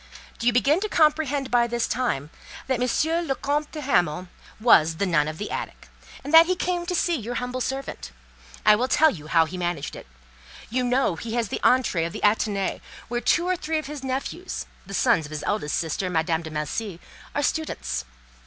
"Do 0.39 0.47
you 0.47 0.51
begin 0.53 0.79
to 0.79 0.89
comprehend 0.89 1.51
by 1.51 1.67
this 1.67 1.87
time 1.87 2.31
that 2.65 2.81
M. 2.81 3.27
le 3.27 3.35
Comte 3.35 3.71
de 3.71 3.81
Hamal 3.81 4.29
was 4.59 4.95
the 4.95 5.05
nun 5.05 5.27
of 5.27 5.37
the 5.37 5.51
attic, 5.51 5.89
and 6.23 6.33
that 6.33 6.47
he 6.47 6.55
came 6.55 6.87
to 6.87 6.95
see 6.95 7.15
your 7.15 7.35
humble 7.35 7.61
servant? 7.61 8.09
I 8.65 8.75
will 8.75 8.87
tell 8.87 9.11
you 9.11 9.27
how 9.27 9.45
he 9.45 9.59
managed 9.59 9.95
it. 9.95 10.07
You 10.71 10.83
know 10.83 11.17
he 11.17 11.35
has 11.35 11.49
the 11.49 11.59
entrée 11.63 12.07
of 12.07 12.13
the 12.13 12.21
Athénée, 12.21 12.81
where 13.09 13.21
two 13.21 13.45
or 13.47 13.55
three 13.55 13.77
of 13.77 13.85
his 13.85 14.03
nephews, 14.03 14.65
the 14.87 14.95
sons 14.95 15.27
of 15.27 15.31
his 15.31 15.43
eldest 15.43 15.77
sister, 15.77 16.09
Madame 16.09 16.41
de 16.41 16.49
Melcy, 16.49 16.99
are 17.35 17.43
students. 17.43 18.03